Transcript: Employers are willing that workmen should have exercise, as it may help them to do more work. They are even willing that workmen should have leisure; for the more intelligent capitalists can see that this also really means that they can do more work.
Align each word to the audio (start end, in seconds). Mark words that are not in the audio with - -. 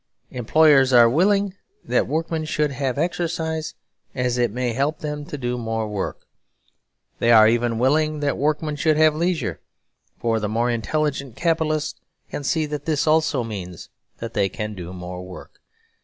Employers 0.31 0.91
are 0.93 1.07
willing 1.07 1.53
that 1.83 2.07
workmen 2.07 2.45
should 2.45 2.71
have 2.71 2.97
exercise, 2.97 3.75
as 4.15 4.39
it 4.39 4.49
may 4.49 4.73
help 4.73 4.97
them 5.01 5.25
to 5.27 5.37
do 5.37 5.59
more 5.59 5.87
work. 5.87 6.25
They 7.19 7.31
are 7.31 7.47
even 7.47 7.77
willing 7.77 8.19
that 8.21 8.35
workmen 8.35 8.77
should 8.77 8.97
have 8.97 9.13
leisure; 9.13 9.59
for 10.17 10.39
the 10.39 10.49
more 10.49 10.71
intelligent 10.71 11.35
capitalists 11.35 12.01
can 12.31 12.43
see 12.43 12.65
that 12.65 12.85
this 12.85 13.05
also 13.05 13.43
really 13.43 13.49
means 13.49 13.89
that 14.17 14.33
they 14.33 14.49
can 14.49 14.73
do 14.73 14.91
more 14.91 15.21
work. 15.23 15.61